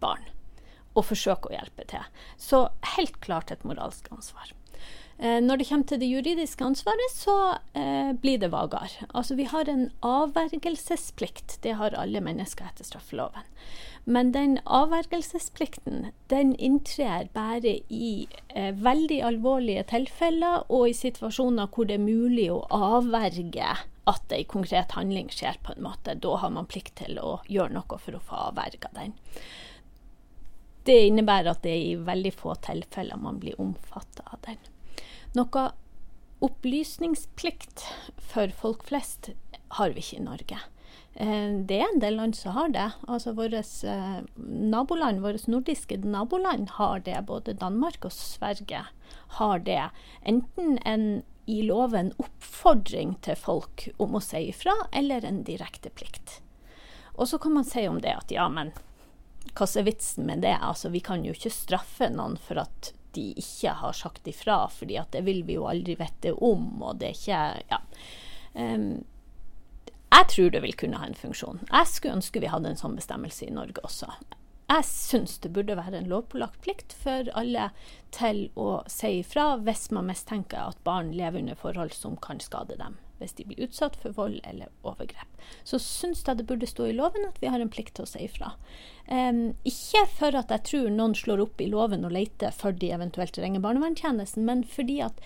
barn. 0.00 0.24
Og 0.94 1.08
forsøke 1.08 1.50
å 1.50 1.56
hjelpe 1.56 1.86
til. 1.90 2.04
Så 2.38 2.68
helt 2.94 3.18
klart 3.24 3.50
et 3.50 3.64
moralsk 3.66 4.10
ansvar. 4.14 4.52
Eh, 5.18 5.38
når 5.40 5.60
det 5.60 5.68
kommer 5.68 5.86
til 5.86 6.00
det 6.02 6.10
juridiske 6.10 6.64
ansvaret, 6.66 7.14
så 7.14 7.36
eh, 7.78 8.10
blir 8.18 8.40
det 8.42 8.50
vagere. 8.50 9.06
Altså 9.14 9.36
Vi 9.38 9.46
har 9.50 9.68
en 9.70 9.88
avvergelsesplikt. 10.02 11.58
Det 11.62 11.76
har 11.78 11.94
alle 11.94 12.22
mennesker 12.24 12.66
etter 12.66 12.86
straffeloven. 12.86 13.46
Men 14.04 14.32
den 14.34 14.58
avvergelsesplikten 14.66 16.10
den 16.28 16.52
inntrer 16.56 17.30
bare 17.32 17.78
i 17.88 18.26
eh, 18.48 18.74
veldig 18.74 19.22
alvorlige 19.24 19.86
tilfeller 19.94 20.66
og 20.68 20.90
i 20.90 20.96
situasjoner 20.98 21.70
hvor 21.72 21.88
det 21.88 21.96
er 21.96 22.04
mulig 22.04 22.50
å 22.52 22.64
avverge 22.74 23.70
at 24.04 24.34
ei 24.36 24.42
konkret 24.44 24.92
handling 24.98 25.30
skjer 25.32 25.56
på 25.64 25.72
en 25.72 25.86
måte. 25.86 26.18
Da 26.20 26.36
har 26.42 26.52
man 26.52 26.68
plikt 26.68 26.98
til 27.00 27.16
å 27.22 27.38
gjøre 27.48 27.78
noe 27.78 28.00
for 28.02 28.18
å 28.18 28.24
få 28.24 28.42
avverga 28.50 28.90
den. 28.98 29.14
Det 30.84 30.98
innebærer 31.08 31.54
at 31.54 31.62
det 31.64 31.72
er 31.72 31.86
i 31.92 31.96
veldig 32.06 32.34
få 32.36 32.54
tilfeller 32.64 33.20
man 33.20 33.40
blir 33.40 33.60
omfatta 33.60 34.26
av 34.32 34.42
den. 34.44 34.60
Noe 35.34 35.70
opplysningsplikt 36.44 37.86
for 38.20 38.52
folk 38.52 38.84
flest 38.84 39.32
har 39.78 39.94
vi 39.94 40.04
ikke 40.04 40.20
i 40.20 40.24
Norge. 40.26 40.60
Eh, 41.14 41.50
det 41.66 41.78
er 41.80 41.88
en 41.88 42.02
del 42.02 42.18
land 42.18 42.36
som 42.36 42.56
har 42.58 42.72
det. 42.74 42.88
Altså 43.08 43.34
Våre 43.38 43.62
eh, 43.62 44.18
naboland, 44.36 45.22
våre 45.24 45.40
nordiske 45.46 45.98
naboland 46.04 46.76
har 46.78 47.04
det. 47.06 47.20
Både 47.26 47.56
Danmark 47.58 48.04
og 48.04 48.12
Sverige 48.12 48.84
har 49.38 49.64
det. 49.66 49.88
Enten 50.22 50.78
en 50.84 51.22
i 51.46 51.60
loven 51.62 52.12
oppfordring 52.16 53.18
til 53.24 53.36
folk 53.36 53.88
om 54.00 54.16
å 54.16 54.22
si 54.24 54.46
ifra, 54.48 54.72
eller 54.96 55.26
en 55.28 55.42
direkte 55.44 55.90
plikt. 55.92 56.38
Og 57.14 57.28
så 57.28 57.38
kan 57.38 57.52
man 57.52 57.66
si 57.68 57.84
om 57.88 58.00
det 58.00 58.14
at 58.16 58.32
ja, 58.32 58.48
men 58.48 58.72
hva 59.52 59.66
er 59.68 59.86
vitsen 59.86 60.26
med 60.26 60.42
det? 60.42 60.56
Altså, 60.56 60.90
vi 60.90 61.02
kan 61.04 61.24
jo 61.24 61.34
ikke 61.36 61.52
straffe 61.52 62.08
noen 62.10 62.38
for 62.40 62.62
at 62.64 62.92
de 63.14 63.30
ikke 63.38 63.76
har 63.78 63.94
sagt 63.94 64.26
ifra, 64.26 64.64
at 64.66 65.10
det 65.12 65.22
vil 65.26 65.44
vi 65.46 65.58
jo 65.58 65.68
aldri 65.70 65.94
vite 65.98 66.32
om, 66.34 66.82
og 66.82 67.00
det 67.00 67.12
er 67.12 67.18
ikke 67.18 67.42
Ja. 67.70 67.82
Um, 68.54 69.04
jeg 70.14 70.28
tror 70.30 70.50
det 70.50 70.60
vil 70.62 70.76
kunne 70.78 70.98
ha 71.00 71.06
en 71.08 71.18
funksjon. 71.18 71.60
Jeg 71.66 71.90
skulle 71.90 72.14
ønske 72.20 72.40
vi 72.40 72.50
hadde 72.50 72.70
en 72.70 72.78
sånn 72.78 72.94
bestemmelse 72.94 73.48
i 73.48 73.54
Norge 73.54 73.82
også. 73.82 74.12
Jeg 74.70 74.86
syns 74.88 75.40
det 75.42 75.50
burde 75.52 75.76
være 75.76 75.98
en 75.98 76.08
lovpålagt 76.08 76.60
plikt 76.62 76.94
for 76.96 77.26
alle 77.36 77.68
til 78.14 78.46
å 78.54 78.84
si 78.90 79.18
ifra 79.24 79.56
hvis 79.60 79.88
man 79.94 80.06
mistenker 80.08 80.70
at 80.70 80.78
barn 80.86 81.10
lever 81.18 81.42
under 81.42 81.58
forhold 81.58 81.92
som 81.96 82.14
kan 82.16 82.40
skade 82.40 82.78
dem. 82.78 82.96
Hvis 83.20 83.36
de 83.38 83.46
blir 83.48 83.64
utsatt 83.66 83.96
for 84.00 84.16
vold 84.16 84.40
eller 84.44 84.72
overgrep. 84.82 85.46
Så 85.62 85.78
syns 85.82 86.24
jeg 86.26 86.40
det 86.40 86.48
burde 86.48 86.68
stå 86.68 86.88
i 86.90 86.96
loven 86.96 87.28
at 87.28 87.40
vi 87.42 87.50
har 87.52 87.62
en 87.62 87.70
plikt 87.70 87.94
til 87.98 88.06
å 88.06 88.10
si 88.10 88.24
ifra. 88.26 88.54
Um, 89.06 89.54
ikke 89.68 90.06
for 90.16 90.36
at 90.38 90.50
jeg 90.50 90.66
tror 90.70 90.92
noen 90.92 91.14
slår 91.18 91.44
opp 91.44 91.60
i 91.60 91.70
loven 91.70 92.06
og 92.08 92.14
leter 92.16 92.54
for 92.54 92.74
de 92.74 92.90
eventuelt 92.96 93.38
ringer 93.38 93.62
barnevernstjenesten, 93.64 94.46
men 94.48 94.64
fordi 94.66 95.02
at 95.04 95.20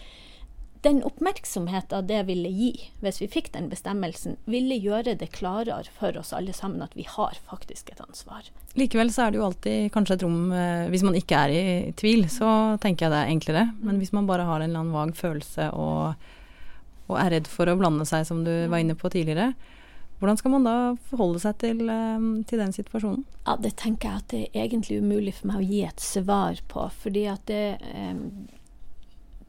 den 0.83 1.03
oppmerksomheten 1.03 2.07
det 2.07 2.23
ville 2.29 2.51
gi, 2.55 2.71
hvis 3.03 3.21
vi 3.23 3.29
fikk 3.31 3.51
den 3.55 3.67
bestemmelsen, 3.71 4.37
ville 4.47 4.77
gjøre 4.79 5.17
det 5.19 5.31
klarere 5.35 5.91
for 5.99 6.15
oss 6.21 6.31
alle 6.37 6.55
sammen 6.55 6.85
at 6.85 6.95
vi 6.95 7.07
har 7.09 7.39
faktisk 7.51 7.91
et 7.91 8.03
ansvar. 8.05 8.47
Likevel 8.79 9.11
så 9.15 9.27
er 9.27 9.35
det 9.35 9.41
jo 9.41 9.47
alltid 9.49 9.91
kanskje 9.95 10.19
et 10.19 10.25
rom 10.27 10.53
eh, 10.55 10.87
Hvis 10.93 11.03
man 11.07 11.17
ikke 11.19 11.41
er 11.41 11.55
i 11.55 11.65
tvil, 11.99 12.29
så 12.31 12.51
tenker 12.83 13.07
jeg 13.07 13.15
det 13.15 13.23
er 13.25 13.33
enklere. 13.35 13.65
Men 13.83 13.99
hvis 13.99 14.15
man 14.15 14.29
bare 14.31 14.47
har 14.47 14.61
en 14.61 14.71
eller 14.71 14.85
annen 14.85 14.95
vag 14.95 15.17
følelse 15.19 15.71
og, 15.75 16.29
og 17.09 17.19
er 17.21 17.33
redd 17.37 17.49
for 17.51 17.71
å 17.71 17.77
blande 17.81 18.07
seg, 18.09 18.27
som 18.29 18.45
du 18.45 18.53
var 18.69 18.83
inne 18.83 18.97
på 18.99 19.11
tidligere, 19.13 19.53
hvordan 20.19 20.39
skal 20.41 20.51
man 20.51 20.67
da 20.67 20.77
forholde 21.11 21.41
seg 21.43 21.59
til, 21.63 21.83
eh, 21.89 22.29
til, 22.51 22.59
den 22.59 22.75
situasjonen? 22.75 23.25
Ja, 23.47 23.57
Det 23.57 23.77
tenker 23.77 24.09
jeg 24.09 24.17
at 24.19 24.29
det 24.29 24.43
er 24.53 24.67
egentlig 24.67 25.01
umulig 25.01 25.35
for 25.35 25.47
meg 25.53 25.61
å 25.61 25.69
gi 25.69 25.85
et 25.85 26.01
svar 26.01 26.61
på. 26.69 26.91
fordi 26.91 27.27
at 27.27 27.47
det, 27.47 27.79
eh, 27.81 28.15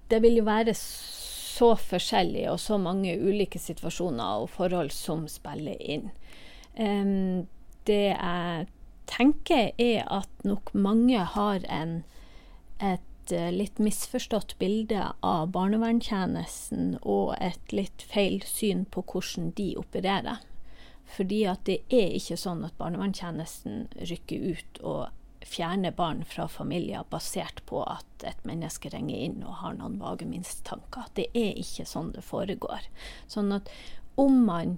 det 0.09 0.21
vil 0.21 0.37
jo 0.37 0.43
være 0.43 0.73
så 0.75 1.75
forskjellig 1.75 2.49
og 2.49 2.59
så 2.59 2.77
mange 2.77 3.17
ulike 3.17 3.59
situasjoner 3.59 4.41
og 4.41 4.49
forhold 4.49 4.91
som 4.91 5.27
spiller 5.27 5.75
inn. 5.81 6.11
Det 7.85 8.15
jeg 8.15 8.67
tenker, 9.09 9.71
er 9.77 10.05
at 10.07 10.29
nok 10.45 10.73
mange 10.73 11.17
har 11.17 11.59
en, 11.67 12.03
et 12.79 13.08
uh, 13.33 13.49
litt 13.53 13.79
misforstått 13.81 14.57
bilde 14.61 15.11
av 15.25 15.51
barnevernstjenesten 15.55 16.97
og 17.01 17.35
et 17.39 17.73
litt 17.75 18.05
feil 18.11 18.41
syn 18.47 18.85
på 18.89 19.03
hvordan 19.05 19.53
de 19.57 19.73
opererer. 19.79 20.41
Fordi 21.09 21.43
at 21.49 21.63
det 21.65 21.79
er 21.89 22.13
ikke 22.17 22.37
sånn 22.37 22.61
at 22.67 22.77
barnevernstjenesten 22.77 23.87
rykker 23.97 24.51
ut 24.53 24.83
og 24.85 25.45
fjerner 25.45 25.91
barn 25.95 26.23
fra 26.27 26.47
familier 26.51 27.07
basert 27.09 27.63
på 27.69 27.81
at 27.87 28.25
et 28.27 28.43
menneske 28.47 28.91
ringer 28.93 29.23
inn 29.29 29.39
og 29.43 29.61
har 29.63 29.77
noen 29.79 29.97
vage 30.01 30.27
mistanker. 30.27 31.07
Det 31.15 31.29
er 31.33 31.57
ikke 31.57 31.87
sånn 31.87 32.11
det 32.15 32.25
foregår. 32.27 32.85
Sånn 33.31 33.53
at 33.55 33.71
om 34.19 34.43
man 34.45 34.77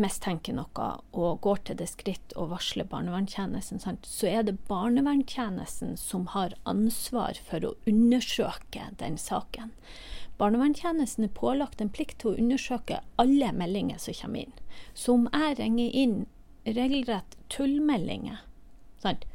mistenker 0.00 0.56
noe 0.56 0.86
og 1.12 1.40
går 1.44 1.60
til 1.66 1.78
det 1.80 1.88
skritt 1.92 2.34
å 2.36 2.46
varsle 2.50 2.86
barnevernstjenesten, 2.88 3.80
så 3.80 4.30
er 4.30 4.46
det 4.48 4.56
barnevernstjenesten 4.70 5.96
som 6.00 6.26
har 6.34 6.56
ansvar 6.68 7.38
for 7.48 7.66
å 7.66 7.74
undersøke 7.90 8.88
den 9.02 9.18
saken. 9.20 9.74
Barnevernstjenesten 10.40 11.26
er 11.26 11.34
pålagt 11.36 11.82
en 11.84 11.92
plikt 11.92 12.22
til 12.22 12.32
å 12.32 12.40
undersøke 12.40 13.02
alle 13.20 13.52
meldinger 13.52 14.00
som 14.00 14.16
kommer 14.22 14.46
inn. 14.46 14.54
Så 14.94 15.18
om 15.18 15.28
jeg 15.32 15.58
ringer 15.58 15.98
inn 16.02 16.16
regelrett 16.64 17.36
tullmeldinger, 17.52 18.40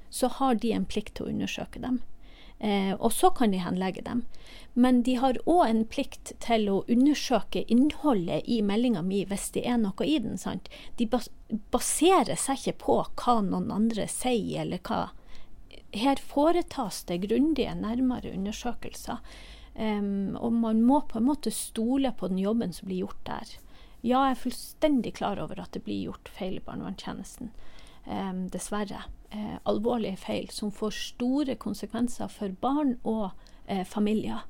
så 0.10 0.28
har 0.40 0.58
de 0.62 0.74
en 0.74 0.90
plikt 0.90 1.18
til 1.18 1.28
å 1.28 1.34
undersøke 1.34 1.82
dem. 1.84 2.02
Eh, 2.66 2.94
og 2.98 3.14
så 3.14 3.30
kan 3.30 3.52
de 3.54 3.62
henlegge 3.62 4.02
dem. 4.02 4.24
Men 4.74 5.04
de 5.06 5.16
har 5.22 5.38
òg 5.46 5.68
en 5.68 5.84
plikt 5.88 6.34
til 6.44 6.66
å 6.72 6.80
undersøke 6.92 7.62
innholdet 7.72 8.48
i 8.50 8.62
meldinga 8.66 9.04
mi 9.06 9.22
hvis 9.30 9.52
det 9.56 9.66
er 9.70 9.78
noe 9.80 10.08
i 10.08 10.18
den. 10.20 10.40
sant? 10.42 10.70
De 10.98 11.06
bas 11.08 11.30
baserer 11.72 12.40
seg 12.42 12.58
ikke 12.58 12.80
på 12.82 12.96
hva 13.22 13.36
noen 13.46 13.70
andre 13.72 14.08
sier, 14.10 14.64
eller 14.66 14.82
hva 14.82 15.12
Her 15.96 16.20
foretas 16.20 17.04
det 17.08 17.22
grundige, 17.24 17.72
nærmere 17.72 18.34
undersøkelser. 18.34 19.22
Um, 19.76 20.36
og 20.36 20.52
man 20.52 20.82
må 20.84 21.02
på 21.08 21.22
en 21.22 21.28
måte 21.30 21.54
stole 21.56 22.12
på 22.12 22.28
den 22.28 22.42
jobben 22.42 22.74
som 22.76 22.90
blir 22.90 23.06
gjort 23.06 23.22
der. 23.28 23.54
Ja, 24.02 24.26
jeg 24.26 24.34
er 24.34 24.42
fullstendig 24.42 25.14
klar 25.22 25.40
over 25.40 25.62
at 25.62 25.72
det 25.72 25.86
blir 25.86 26.10
gjort 26.10 26.32
feil 26.36 26.58
i 26.60 26.66
barnevernstjenesten. 26.66 27.54
Um, 28.06 28.46
dessverre 28.54 29.00
eh, 29.36 29.58
alvorlige 29.64 30.18
feil 30.18 30.50
som 30.54 30.72
får 30.72 30.92
store 30.92 31.56
konsekvenser 31.58 32.30
for 32.30 32.54
barn 32.62 32.96
og 33.04 33.32
eh, 33.66 33.84
familier. 33.88 34.46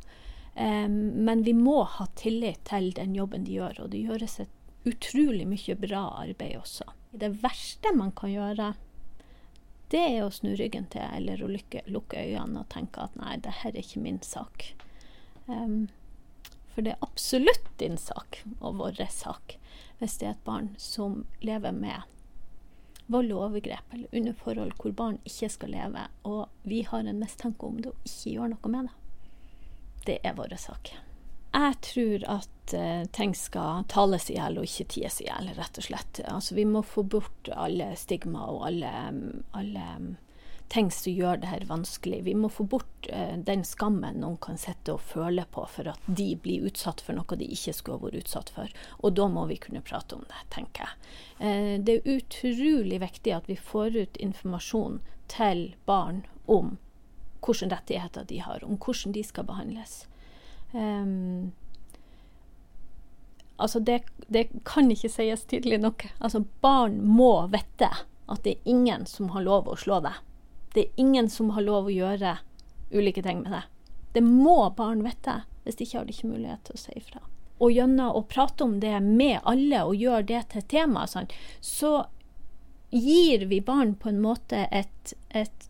Eh, 0.55 0.89
men 0.89 1.43
vi 1.43 1.53
må 1.53 1.81
ha 1.97 2.07
tillit 2.19 2.65
til 2.69 2.91
den 2.97 3.15
jobben 3.15 3.45
de 3.47 3.57
gjør, 3.59 3.85
og 3.85 3.91
det 3.93 4.03
gjøres 4.05 4.39
et 4.43 4.51
utrolig 4.85 5.47
mye 5.49 5.77
bra 5.79 6.03
arbeid 6.21 6.57
også. 6.59 6.87
Det 7.15 7.31
verste 7.43 7.93
man 7.95 8.11
kan 8.15 8.33
gjøre, 8.33 8.73
det 9.93 10.01
er 10.01 10.23
å 10.25 10.33
snu 10.33 10.55
ryggen 10.57 10.87
til 10.91 11.05
eller 11.05 11.43
å 11.45 11.49
lukke, 11.49 11.83
lukke 11.87 12.19
øynene 12.19 12.63
og 12.63 12.71
tenke 12.73 13.05
at 13.05 13.15
nei, 13.19 13.37
det 13.37 13.61
her 13.61 13.71
er 13.71 13.83
ikke 13.83 14.01
min 14.03 14.19
sak. 14.25 14.73
Um, 15.45 15.87
for 16.73 16.83
det 16.83 16.95
er 16.95 17.05
absolutt 17.05 17.69
din 17.79 17.95
sak 18.01 18.41
og 18.59 18.81
vår 18.81 18.99
sak 19.13 19.55
hvis 19.99 20.17
det 20.19 20.27
er 20.27 20.33
et 20.33 20.47
barn 20.47 20.73
som 20.81 21.21
lever 21.45 21.71
med 21.71 22.03
vold 23.11 23.31
og 23.35 23.47
overgrep 23.49 23.93
eller 23.93 24.19
under 24.19 24.37
forhold 24.39 24.75
hvor 24.81 24.93
barn 24.97 25.17
ikke 25.27 25.49
skal 25.53 25.73
leve, 25.75 26.05
og 26.25 26.47
vi 26.63 26.81
har 26.87 27.05
en 27.05 27.19
mistanke 27.21 27.67
om 27.67 27.81
det 27.81 27.91
og 27.93 28.07
ikke 28.09 28.37
gjør 28.37 28.53
noe 28.55 28.71
med 28.73 28.89
det. 28.89 28.95
Det 30.05 30.19
er 30.23 30.37
vår 30.37 30.53
sak. 30.61 30.93
Jeg 31.55 31.77
tror 31.87 32.25
at 32.33 32.73
uh, 32.75 33.05
ting 33.15 33.31
skal 33.37 33.85
tales 33.89 34.27
i 34.29 34.35
hjel 34.35 34.59
og 34.59 34.67
ikke 34.67 34.89
ties 34.91 35.21
i 35.23 35.29
hjel, 35.29 35.53
rett 35.55 35.79
og 35.79 35.87
slett. 35.87 36.19
Altså, 36.27 36.57
vi 36.57 36.65
må 36.67 36.81
få 36.83 37.05
bort 37.07 37.49
alle 37.55 37.93
stigma 37.99 38.43
og 38.51 38.65
alle, 38.67 38.91
alle 39.55 39.85
ting 40.69 40.91
som 40.91 41.13
gjør 41.13 41.41
det 41.41 41.49
her 41.51 41.65
vanskelig. 41.69 42.23
Vi 42.25 42.33
må 42.35 42.49
få 42.49 42.65
bort 42.69 43.07
eh, 43.09 43.35
den 43.37 43.63
skammen 43.67 44.19
noen 44.21 44.37
kan 44.41 44.57
sitte 44.59 44.95
og 44.95 45.03
føle 45.05 45.45
på 45.51 45.65
for 45.71 45.91
at 45.91 46.07
de 46.07 46.31
blir 46.41 46.65
utsatt 46.69 47.03
for 47.05 47.17
noe 47.17 47.37
de 47.39 47.47
ikke 47.53 47.73
skulle 47.77 48.01
vært 48.01 48.23
utsatt 48.23 48.51
for. 48.55 48.71
Og 49.03 49.15
da 49.17 49.27
må 49.31 49.45
vi 49.51 49.59
kunne 49.61 49.83
prate 49.85 50.17
om 50.17 50.25
det, 50.29 50.41
tenker 50.53 50.87
jeg. 50.87 51.11
Eh, 51.39 51.75
det 51.85 51.99
er 51.99 52.17
utrolig 52.17 53.01
viktig 53.03 53.35
at 53.35 53.51
vi 53.51 53.59
får 53.59 53.99
ut 53.99 54.17
informasjon 54.29 54.99
til 55.31 55.67
barn 55.85 56.25
om 56.45 56.75
hvilke 57.45 57.69
rettigheter 57.69 58.25
de 58.25 58.39
har, 58.41 58.63
om 58.65 58.77
hvordan 58.81 59.13
de 59.13 59.23
skal 59.23 59.45
behandles. 59.45 60.07
Um, 60.73 61.53
altså 63.57 63.79
det, 63.79 64.01
det, 64.27 64.49
kan 64.65 64.89
ikke 64.91 65.11
sies 65.13 65.45
tydelig 65.45 65.79
nok. 65.83 66.07
Altså 66.19 66.43
barn 66.61 66.97
må 67.05 67.47
vite 67.53 67.91
at 68.25 68.41
det 68.43 68.55
er 68.55 68.71
ingen 68.73 69.05
som 69.05 69.29
har 69.35 69.45
lov 69.45 69.69
å 69.69 69.77
slå 69.77 70.01
deg. 70.01 70.17
Det 70.75 70.81
er 70.81 70.99
ingen 70.99 71.29
som 71.31 71.53
har 71.55 71.63
lov 71.63 71.87
å 71.87 71.93
gjøre 71.93 72.33
ulike 72.91 73.21
ting 73.23 73.45
med 73.45 73.53
det. 73.55 73.63
Det 74.11 74.23
må 74.23 74.57
barn 74.75 75.05
vite, 75.05 75.41
hvis 75.63 75.79
ikke 75.79 75.97
har 76.01 76.07
de 76.07 76.15
ikke 76.15 76.31
mulighet 76.33 76.65
til 76.67 76.75
å 76.75 76.81
si 76.81 76.95
ifra. 76.99 77.21
Og 77.63 77.71
gjennom 77.71 78.17
å 78.19 78.25
prate 78.27 78.65
om 78.65 78.81
det 78.83 78.97
med 79.03 79.39
alle 79.47 79.85
og 79.87 79.95
gjøre 79.95 80.27
det 80.33 80.41
til 80.51 80.65
tema, 80.73 81.05
sånn, 81.07 81.29
så 81.63 81.93
gir 82.91 83.45
vi 83.47 83.61
barn 83.63 83.95
på 83.95 84.11
en 84.11 84.19
måte 84.23 84.65
et, 84.67 85.13
et, 85.29 85.69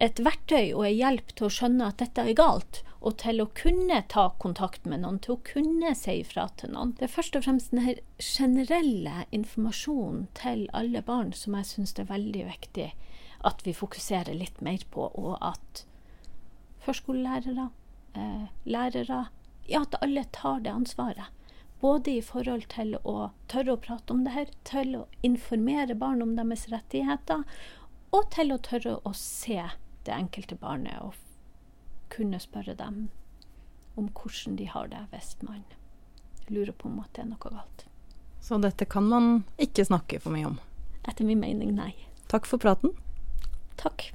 et 0.00 0.22
verktøy 0.24 0.72
og 0.72 0.86
en 0.86 0.96
hjelp 0.96 1.36
til 1.36 1.48
å 1.50 1.52
skjønne 1.58 1.90
at 1.92 2.00
dette 2.00 2.24
er 2.24 2.40
galt, 2.40 2.80
og 3.00 3.18
til 3.20 3.44
å 3.44 3.50
kunne 3.56 4.00
ta 4.12 4.26
kontakt 4.40 4.88
med 4.88 5.04
noen, 5.04 5.20
til 5.20 5.36
å 5.36 5.44
kunne 5.52 5.92
si 5.96 6.18
ifra 6.20 6.48
til 6.56 6.72
noen. 6.72 6.96
Det 6.96 7.10
er 7.10 7.12
først 7.12 7.36
og 7.36 7.44
fremst 7.44 7.76
denne 7.76 7.98
generelle 8.16 9.28
informasjonen 9.36 10.26
til 10.40 10.66
alle 10.76 11.04
barn 11.04 11.36
som 11.36 11.60
jeg 11.60 11.72
syns 11.74 11.96
er 12.00 12.08
veldig 12.08 12.48
viktig 12.48 12.90
at 13.44 13.64
vi 13.66 13.74
fokuserer 13.76 14.34
litt 14.36 14.60
mer 14.60 14.82
på, 14.90 15.08
og 15.08 15.36
at 15.40 15.84
førskolelærere, 16.86 17.70
eh, 18.14 18.48
lærere 18.64 19.26
Ja, 19.70 19.82
at 19.82 19.94
alle 20.02 20.24
tar 20.32 20.60
det 20.60 20.70
ansvaret. 20.70 21.30
Både 21.80 22.10
i 22.10 22.22
forhold 22.22 22.64
til 22.72 22.96
å 23.04 23.30
tørre 23.48 23.76
å 23.76 23.80
prate 23.80 24.10
om 24.10 24.24
det 24.24 24.32
her, 24.34 24.48
til 24.64 24.96
å 24.96 25.06
informere 25.22 25.94
barn 25.94 26.22
om 26.22 26.34
deres 26.34 26.66
rettigheter, 26.72 27.44
og 28.10 28.30
til 28.34 28.50
å 28.50 28.58
tørre 28.58 28.96
å 29.06 29.12
se 29.14 29.62
det 30.04 30.14
enkelte 30.16 30.56
barnet 30.58 30.98
og 31.00 31.14
kunne 32.10 32.40
spørre 32.42 32.74
dem 32.74 33.10
om 33.96 34.08
hvordan 34.08 34.56
de 34.58 34.66
har 34.66 34.90
det 34.90 35.04
hvis 35.12 35.36
man 35.46 35.62
lurer 36.48 36.72
på 36.72 36.88
om 36.88 36.98
at 36.98 37.12
det 37.14 37.22
er 37.22 37.30
noe 37.30 37.44
galt. 37.44 37.86
Så 38.40 38.58
dette 38.58 38.88
kan 38.90 39.06
man 39.06 39.44
ikke 39.60 39.84
snakke 39.86 40.18
for 40.20 40.34
mye 40.34 40.48
om. 40.50 40.58
Etter 41.06 41.28
min 41.28 41.40
mening, 41.40 41.76
nei. 41.76 41.92
Takk 42.32 42.48
for 42.48 42.58
praten. 42.58 42.96
Takk. 43.80 44.12